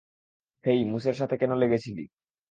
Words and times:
হেই, 0.65 0.79
মুসের 0.85 1.15
সাথে 1.15 1.35
কেন 1.37 1.51
লেগেছিলি? 1.55 2.03